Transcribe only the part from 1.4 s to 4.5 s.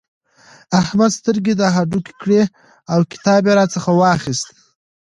د هډوکې کړې او کتاب يې راڅخه واخيست.